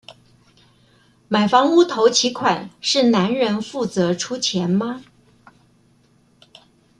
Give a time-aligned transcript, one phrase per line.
[1.29, 5.03] 買房屋頭期款是男人負責出錢嗎？